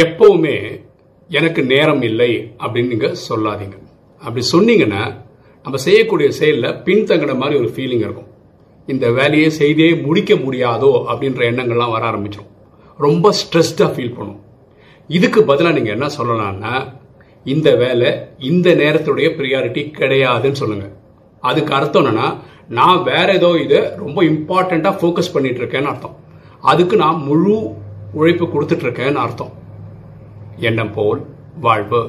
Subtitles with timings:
[0.00, 0.56] எப்பவுமே
[1.38, 3.76] எனக்கு நேரம் இல்லை அப்படின்னு நீங்க சொல்லாதீங்க.
[4.22, 5.02] அப்படி சொன்னீங்கன்னா
[5.64, 8.30] நம்ம செய்யக்கூடிய செயலில் பின்தங்கின மாதிரி ஒரு ஃபீலிங் இருக்கும்.
[8.92, 12.50] இந்த வேலையை செய்தே முடிக்க முடியாதோ அப்படின்ற எண்ணங்கள்லாம் வர ஆரம்பிச்சிடும்
[12.98, 14.40] ரொம்ப ஸ்ட்ரெஸ்டாக ஃபீல் பண்ணும்.
[15.16, 16.74] இதுக்கு பதிலாக நீங்கள் என்ன சொல்லலாம்னா
[17.54, 18.10] இந்த வேலை
[18.50, 20.86] இந்த நேரத்துடைய ப்ரியாரிட்டி கிடையாதுன்னு சொல்லுங்க.
[21.42, 22.28] அதுக்கு அர்த்தம் என்னன்னா
[22.78, 26.16] நான் வேற ஏதோ இதை ரொம்ப இம்பார்ட்டண்ட்டாக ஃபோக்கஸ் பண்ணிட்டு இருக்கேன்னு அர்த்தம்.
[26.72, 27.56] அதுக்கு நான் முழு
[28.18, 29.52] உழைப்பு கொடுத்துட்ருக்கேன்னு அர்த்தம்.
[30.56, 31.26] எண்ணம் போல்
[31.60, 32.00] வாழ்வு.